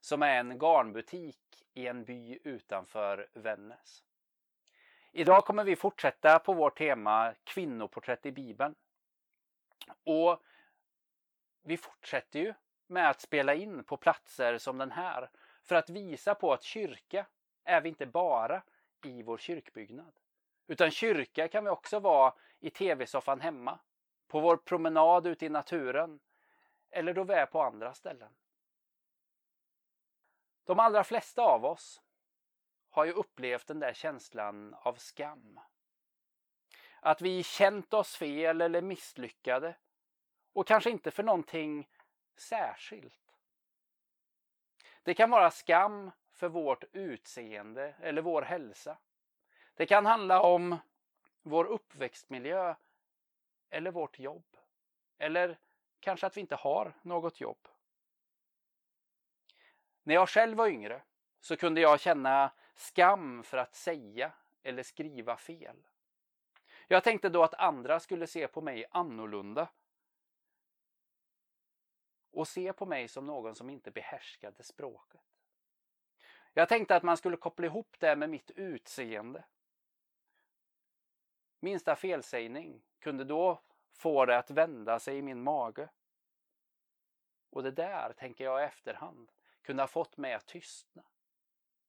[0.00, 1.38] som är en garnbutik
[1.74, 4.02] i en by utanför Vännäs.
[5.12, 8.74] Idag kommer vi fortsätta på vårt tema kvinnoporträtt i Bibeln.
[10.04, 10.42] Och
[11.62, 12.54] vi fortsätter ju
[12.86, 15.30] med att spela in på platser som den här
[15.62, 17.26] för att visa på att kyrka
[17.64, 18.62] är vi inte bara
[19.04, 20.12] i vår kyrkbyggnad.
[20.66, 23.78] Utan kyrka kan vi också vara i tv-soffan hemma,
[24.28, 26.20] på vår promenad ute i naturen
[26.90, 28.32] eller då vi är på andra ställen.
[30.68, 32.02] De allra flesta av oss
[32.90, 35.60] har ju upplevt den där känslan av skam.
[37.00, 39.76] Att vi känt oss fel eller misslyckade
[40.52, 41.88] och kanske inte för någonting
[42.36, 43.38] särskilt.
[45.02, 48.98] Det kan vara skam för vårt utseende eller vår hälsa.
[49.74, 50.76] Det kan handla om
[51.42, 52.74] vår uppväxtmiljö
[53.70, 54.56] eller vårt jobb.
[55.18, 55.58] Eller
[56.00, 57.68] kanske att vi inte har något jobb.
[60.08, 61.02] När jag själv var yngre
[61.40, 65.86] så kunde jag känna skam för att säga eller skriva fel.
[66.86, 69.68] Jag tänkte då att andra skulle se på mig annorlunda
[72.30, 75.20] och se på mig som någon som inte behärskade språket.
[76.52, 79.44] Jag tänkte att man skulle koppla ihop det med mitt utseende.
[81.60, 83.62] Minsta felsägning kunde då
[83.92, 85.88] få det att vända sig i min mage.
[87.50, 91.02] Och det där, tänker jag i efterhand, kunde ha fått mig att tystna.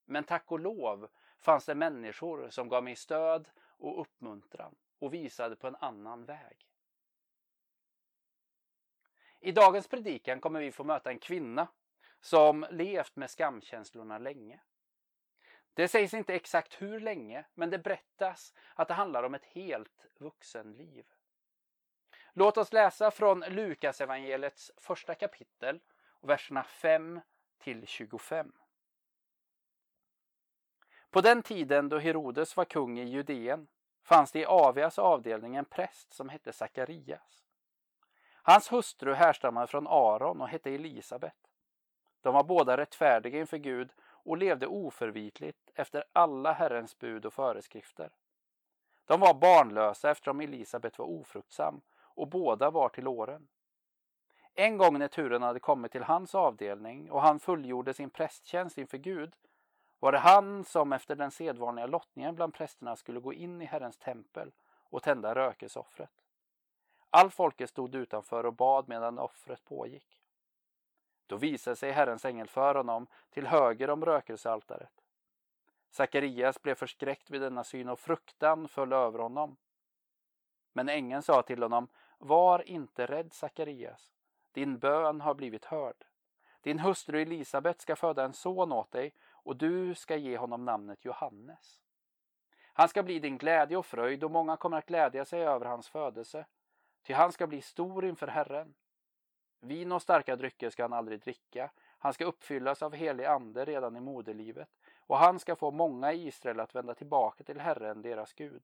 [0.06, 5.56] Men tack och lov fanns det människor som gav mig stöd och uppmuntran och visade
[5.56, 6.70] på en annan väg.
[9.40, 11.68] I dagens predikan kommer vi få möta en kvinna
[12.22, 14.60] som levt med skamkänslorna länge.
[15.74, 20.08] Det sägs inte exakt hur länge, men det berättas att det handlar om ett helt
[20.18, 21.06] vuxenliv.
[22.34, 25.80] Låt oss läsa från Lukas evangeliets första kapitel,
[26.22, 27.22] verserna 5
[27.60, 28.52] till 25.
[31.10, 33.68] På den tiden då Herodes var kung i Judeen
[34.04, 37.46] fanns det i Avias avdelning en präst som hette Sakarias.
[38.44, 41.36] Hans hustru härstammade från Aron och hette Elisabet.
[42.22, 48.10] De var båda rättfärdiga inför Gud och levde oförvitligt efter alla Herrens bud och föreskrifter.
[49.06, 53.48] De var barnlösa eftersom Elisabet var ofruktsam och båda var till åren.
[54.56, 58.98] En gång när turen hade kommit till hans avdelning och han fullgjorde sin prästtjänst inför
[58.98, 59.36] Gud
[60.00, 63.98] var det han som efter den sedvanliga lottningen bland prästerna skulle gå in i Herrens
[63.98, 64.52] tempel
[64.90, 66.24] och tända rökelseoffret.
[67.10, 70.22] All folket stod utanför och bad medan offret pågick.
[71.28, 75.04] Då visade sig Herrens ängel för honom till höger om rökelsealtaret.
[75.90, 79.58] Sakarias blev förskräckt vid denna syn och fruktan föll över honom.
[80.74, 84.19] Men ängeln sa till honom, var inte rädd Sakarias.
[84.52, 86.06] Din bön har blivit hörd.
[86.62, 91.06] Din hustru Elisabet ska föda en son åt dig och du ska ge honom namnet
[91.06, 91.82] Johannes.
[92.74, 95.90] Han ska bli din glädje och fröjd och många kommer att glädja sig över hans
[95.90, 96.46] födelse.
[97.04, 98.74] Ty han ska bli stor inför Herren.
[99.60, 101.72] Vin och starka drycker ska han aldrig dricka.
[102.00, 106.28] Han ska uppfyllas av helig ande redan i moderlivet och han ska få många i
[106.28, 108.64] Israel att vända tillbaka till Herren, deras Gud.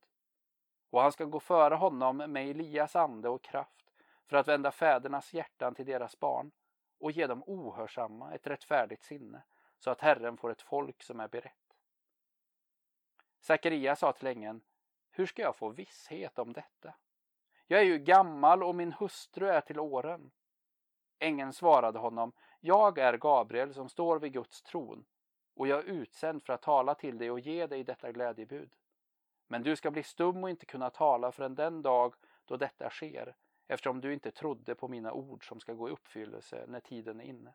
[0.89, 3.84] Och han ska gå före honom med Elias ande och kraft
[4.27, 6.51] för att vända fädernas hjärtan till deras barn
[6.99, 9.43] och ge dem ohörsamma ett rättfärdigt sinne
[9.79, 11.77] så att Herren får ett folk som är berett.
[13.39, 14.61] Sakaria sa till ängeln,
[15.11, 16.95] hur ska jag få visshet om detta?
[17.67, 20.31] Jag är ju gammal och min hustru är till åren.
[21.19, 25.05] Ängeln svarade honom, jag är Gabriel som står vid Guds tron
[25.55, 28.75] och jag är utsänd för att tala till dig och ge dig detta glädjebud.
[29.47, 33.35] Men du ska bli stum och inte kunna tala förrän den dag då detta sker,
[33.67, 37.25] eftersom du inte trodde på mina ord som ska gå i uppfyllelse när tiden är
[37.25, 37.53] inne.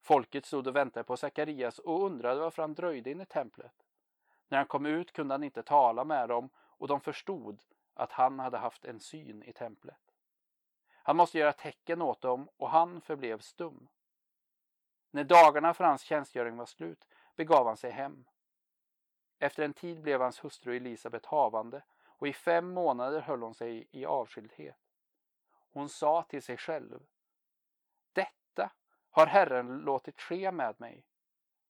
[0.00, 3.86] Folket stod och väntade på Sakarias och undrade varför han dröjde in i templet.
[4.48, 7.62] När han kom ut kunde han inte tala med dem och de förstod
[7.94, 10.14] att han hade haft en syn i templet.
[11.02, 13.88] Han måste göra tecken åt dem och han förblev stum.
[15.10, 18.24] När dagarna för hans tjänstgöring var slut begav han sig hem.
[19.38, 21.82] Efter en tid blev hans hustru Elisabet havande
[22.22, 24.78] och i fem månader höll hon sig i avskildhet.
[25.70, 27.06] Hon sa till sig själv
[28.12, 28.72] Detta
[29.10, 31.06] har Herren låtit ske med mig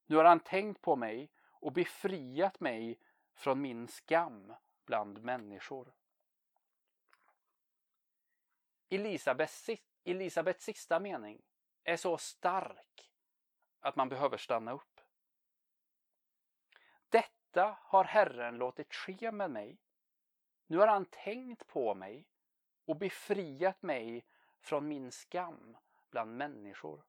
[0.06, 2.99] Nu har han tänkt på mig och befriat mig
[3.34, 4.54] från min skam
[4.84, 5.93] bland människor.
[8.88, 9.70] Elisabets,
[10.05, 11.43] Elisabeths sista mening
[11.84, 13.10] är så stark
[13.81, 15.00] att man behöver stanna upp.
[17.08, 19.78] Detta har Herren låtit ske med mig.
[20.72, 22.26] Nu har han tänkt på mig
[22.84, 24.24] och befriat mig
[24.60, 25.76] från min skam
[26.10, 27.04] bland människor.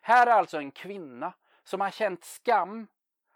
[0.00, 2.86] Här är alltså en kvinna som har känt skam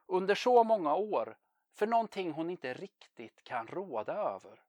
[0.06, 1.38] under så många år
[1.72, 4.62] för någonting hon inte riktigt kan råda över.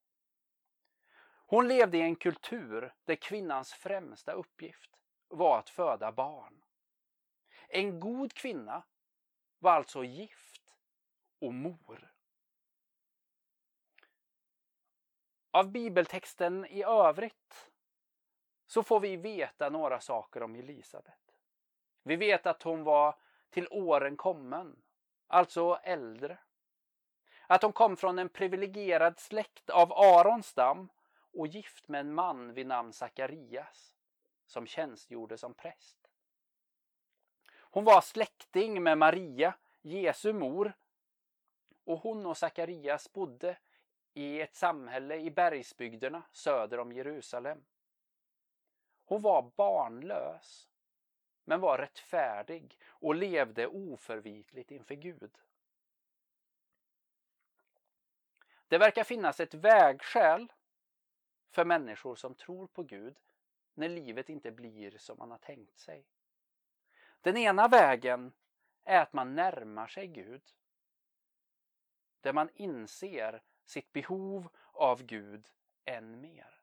[1.45, 6.63] Hon levde i en kultur där kvinnans främsta uppgift var att föda barn.
[7.67, 8.83] En god kvinna
[9.59, 10.75] var alltså gift
[11.39, 12.10] och mor.
[15.51, 17.71] Av bibeltexten i övrigt
[18.67, 21.35] så får vi veta några saker om Elisabet.
[22.03, 23.15] Vi vet att hon var
[23.49, 24.81] till åren kommen,
[25.27, 26.37] alltså äldre.
[27.47, 30.89] Att hon kom från en privilegierad släkt av Arons stam
[31.33, 33.95] och gift med en man vid namn Sakarias
[34.45, 36.07] som tjänstgjorde som präst.
[37.59, 40.73] Hon var släkting med Maria, Jesu mor
[41.83, 43.57] och hon och Sakarias bodde
[44.13, 47.63] i ett samhälle i bergsbygderna söder om Jerusalem.
[49.05, 50.69] Hon var barnlös
[51.43, 55.37] men var rättfärdig och levde oförvitligt inför Gud.
[58.67, 60.53] Det verkar finnas ett vägskäl
[61.49, 63.17] för människor som tror på Gud
[63.73, 66.05] när livet inte blir som man har tänkt sig.
[67.21, 68.33] Den ena vägen
[68.83, 70.41] är att man närmar sig Gud.
[72.21, 73.41] Där man inser
[73.71, 75.47] sitt behov av Gud
[75.85, 76.61] än mer.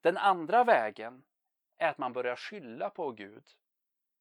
[0.00, 1.22] Den andra vägen
[1.76, 3.44] är att man börjar skylla på Gud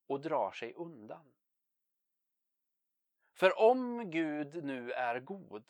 [0.07, 1.33] och drar sig undan.
[3.33, 5.63] För om Gud nu är god,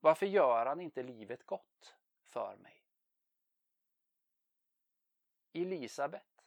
[0.00, 2.84] varför gör han inte livet gott för mig?
[5.52, 6.44] Elisabet,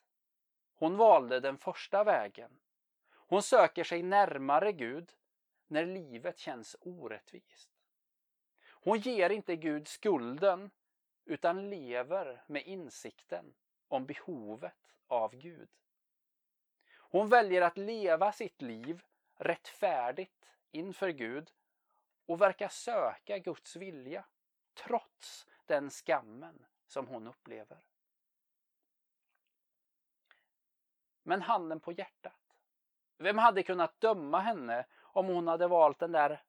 [0.73, 2.59] hon valde den första vägen.
[3.11, 5.11] Hon söker sig närmare Gud
[5.67, 7.70] när livet känns orättvist.
[8.83, 10.71] Hon ger inte Gud skulden
[11.25, 13.53] utan lever med insikten
[13.87, 15.69] om behovet av Gud.
[16.97, 19.03] Hon väljer att leva sitt liv
[19.35, 21.51] rättfärdigt inför Gud
[22.25, 24.25] och verkar söka Guds vilja
[24.73, 27.85] trots den skammen som hon upplever.
[31.23, 32.57] Men handen på hjärtat.
[33.17, 36.43] Vem hade kunnat döma henne om hon hade valt den där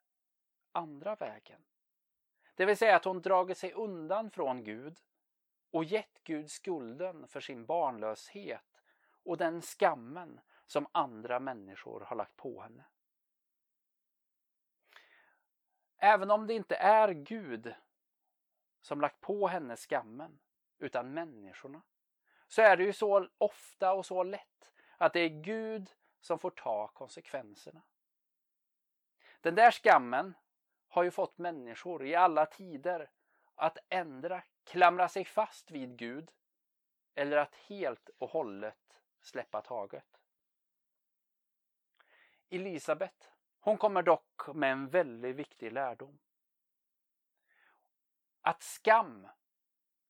[0.73, 1.65] andra vägen?
[2.55, 5.01] Det vill säga att hon dragit sig undan från Gud
[5.71, 8.83] och gett Gud skulden för sin barnlöshet
[9.23, 12.85] och den skammen som andra människor har lagt på henne.
[15.97, 17.75] Även om det inte är Gud
[18.81, 20.39] som lagt på henne skammen,
[20.79, 21.83] utan människorna,
[22.49, 26.51] så är det ju så ofta och så lätt att det är Gud som får
[26.51, 27.83] ta konsekvenserna.
[29.41, 30.35] Den där skammen
[30.93, 33.11] har ju fått människor i alla tider
[33.55, 36.31] att ändra, klamra sig fast vid Gud
[37.15, 40.21] eller att helt och hållet släppa taget.
[42.51, 46.19] Elisabet, hon kommer dock med en väldigt viktig lärdom.
[48.41, 49.29] Att skam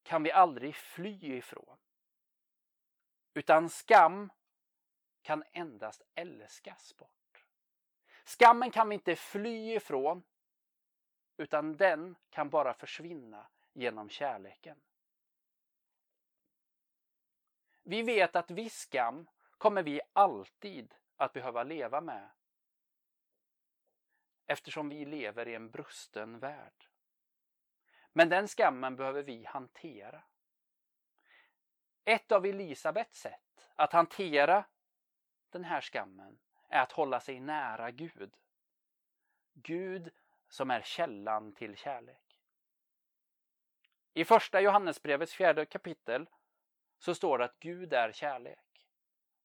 [0.03, 1.79] kan vi aldrig fly ifrån.
[3.35, 4.33] Utan skam
[5.23, 7.47] kan endast älskas bort.
[8.25, 10.23] Skammen kan vi inte fly ifrån
[11.37, 14.81] utan den kan bara försvinna genom kärleken.
[17.83, 22.31] Vi vet att viss skam kommer vi alltid att behöva leva med
[24.47, 26.89] eftersom vi lever i en brusten värld.
[28.13, 30.23] Men den skammen behöver vi hantera.
[32.05, 34.65] Ett av Elisabets sätt att hantera
[35.51, 38.37] den här skammen är att hålla sig nära Gud.
[39.53, 40.11] Gud
[40.53, 42.39] som är källan till kärlek.
[44.15, 46.31] I första Johannesbrevets fjärde kapitel
[46.99, 48.89] så står det att Gud är kärlek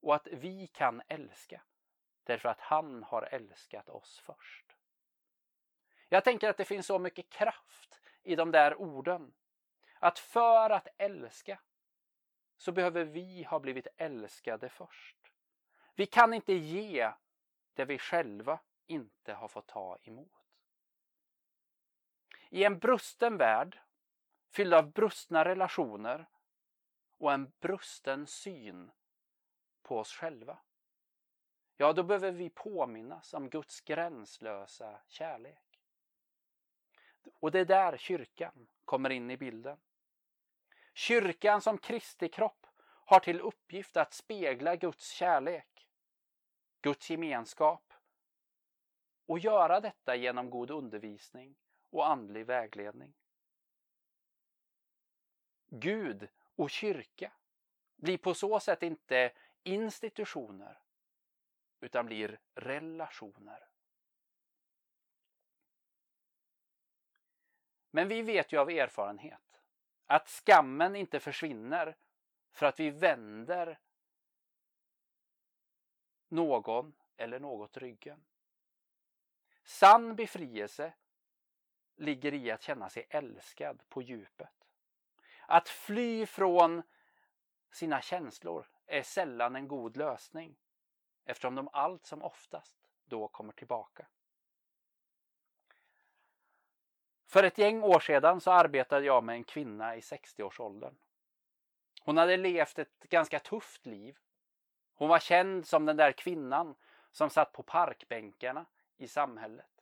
[0.02, 1.62] och att vi kan älska
[2.24, 4.66] därför att han har älskat oss först.
[6.10, 9.34] Jag tänker att det finns så mycket kraft i de där orden.
[10.00, 11.60] Att för att älska
[12.58, 15.18] så behöver vi ha blivit älskade först.
[15.96, 17.12] Vi kan inte ge
[17.74, 20.47] det vi själva inte har fått ta emot.
[22.50, 23.80] I en brusten värld
[24.52, 26.30] fylld av brustna relationer
[27.18, 28.92] och en brusten syn
[29.84, 30.60] på oss själva.
[31.78, 35.82] ja då behöver vi påminnas om Guds gränslösa kärlek.
[37.40, 39.80] Och det är där kyrkan kommer in i bilden.
[40.94, 42.68] Kyrkan som Kristi kropp
[43.06, 45.88] har till uppgift att spegla Guds kärlek,
[46.82, 47.94] Guds gemenskap
[49.26, 51.56] och göra detta genom god undervisning
[51.90, 53.14] och andlig vägledning.
[55.70, 57.32] Gud och kyrka
[57.96, 60.80] blir på så sätt inte institutioner
[61.80, 63.68] utan blir relationer.
[67.92, 69.62] Men vi vet ju av erfarenhet
[70.06, 71.98] att skammen inte försvinner
[72.52, 73.80] för att vi vänder
[76.28, 78.26] någon eller något ryggen.
[79.64, 80.94] Sann befrielse
[81.98, 84.66] ligger i att känna sig älskad på djupet.
[85.48, 86.84] Att fly från
[87.72, 90.56] sina känslor är sällan en god lösning
[91.26, 92.76] eftersom de allt som oftast
[93.06, 94.08] då kommer tillbaka.
[97.26, 100.96] För ett gäng år sedan så arbetade jag med en kvinna i 60-årsåldern.
[102.02, 104.18] Hon hade levt ett ganska tufft liv.
[104.94, 106.76] Hon var känd som den där kvinnan
[107.12, 108.66] som satt på parkbänkarna
[108.98, 109.77] i samhället.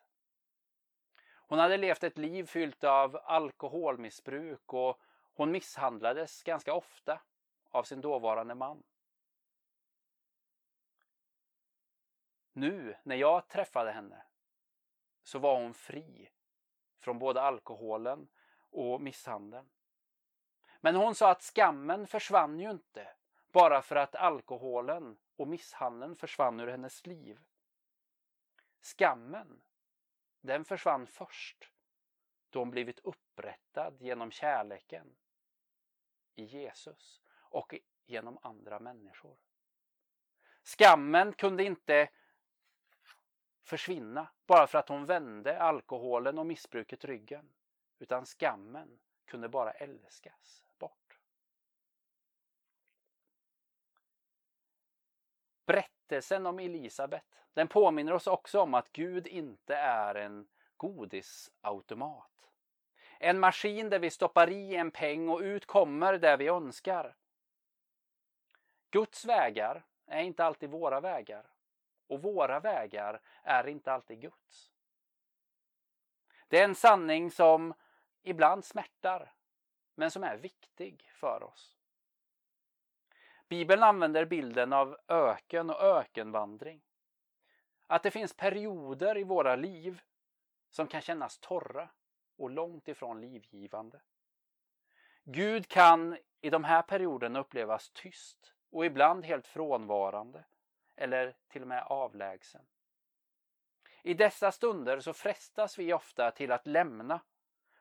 [1.48, 5.02] Hon hade levt ett liv fyllt av alkoholmissbruk och
[5.34, 7.22] hon misshandlades ganska ofta
[7.72, 8.84] av sin dåvarande man.
[12.54, 14.24] Nu när jag träffade henne
[15.24, 16.30] så var hon fri
[17.00, 18.28] från både alkoholen
[18.70, 19.70] och misshandeln.
[20.82, 23.08] Men hon sa att skammen försvann ju inte
[23.52, 27.40] bara för att alkoholen och misshandeln försvann ur hennes liv.
[28.82, 29.62] Skammen,
[30.46, 31.72] den försvann först
[32.50, 35.16] då hon blivit upprättad genom kärleken
[36.36, 37.76] i Jesus och
[38.06, 39.38] genom andra människor.
[40.64, 42.10] Skammen kunde inte
[43.64, 47.54] försvinna bara för att hon vände alkoholen och missbruket ryggen.
[48.00, 51.20] Utan skammen kunde bara älskas bort.
[56.08, 60.48] Berättelsen om Elisabet den påminner oss också om att Gud inte är en
[60.78, 62.52] godisautomat.
[63.20, 67.16] En maskin där vi stoppar i en peng och ut kommer det vi önskar.
[68.92, 71.46] Guds vägar är inte alltid våra vägar
[72.08, 74.72] och våra vägar är inte alltid Guds.
[76.48, 77.74] Det är en sanning som
[78.24, 79.34] ibland smärtar
[79.96, 81.78] men som är viktig för oss.
[83.50, 86.82] Bibeln använder bilden av öken och ökenvandring.
[87.88, 90.02] Att det finns perioder i våra liv
[90.70, 91.90] som kan kännas torra
[92.38, 94.02] och långt ifrån livgivande.
[95.24, 100.46] Gud kan i de här perioderna upplevas tyst och ibland helt frånvarande
[100.96, 102.62] eller till och med avlägsen.
[104.04, 107.20] I dessa stunder så frestas vi ofta till att lämna,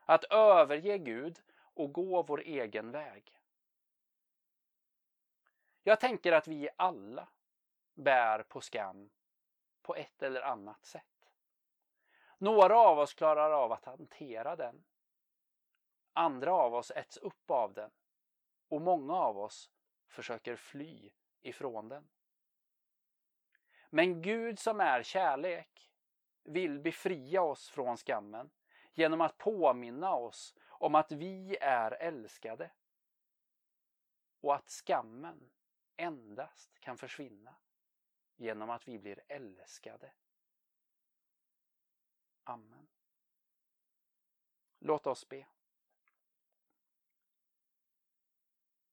[0.04, 3.38] att överge Gud och gå vår egen väg.
[5.86, 7.28] Jag tänker att vi alla
[7.94, 9.10] bär på skam
[9.82, 11.30] på ett eller annat sätt.
[12.38, 14.84] Några av oss klarar av att hantera den.
[16.12, 17.90] Andra av oss äts upp av den.
[18.68, 19.70] Och många av oss
[20.08, 21.10] försöker fly
[21.42, 22.08] ifrån den.
[23.90, 25.90] Men Gud som är kärlek
[26.42, 28.50] vill befria oss från skammen
[28.92, 32.70] genom att påminna oss om att vi är älskade.
[34.40, 35.50] Och att skammen
[35.96, 37.54] endast kan försvinna
[38.36, 40.12] genom att vi blir älskade.
[42.44, 42.88] Amen.
[44.78, 45.46] Låt oss be.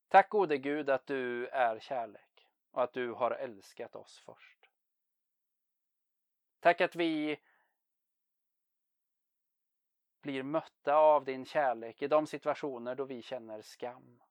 [0.08, 4.70] Tack gode Gud att du är kärlek och att du har älskat oss först.
[6.60, 7.40] Tack att vi
[10.22, 14.22] blir mötta av din kärlek i de situationer då vi känner skam.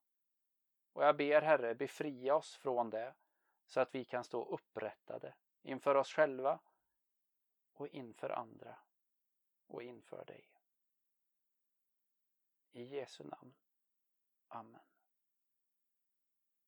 [0.93, 3.15] Och jag ber Herre, befria oss från det
[3.67, 6.61] så att vi kan stå upprättade inför oss själva
[7.73, 8.79] och inför andra
[9.67, 10.51] och inför dig.
[12.73, 13.55] I Jesu namn.
[14.49, 14.90] Amen.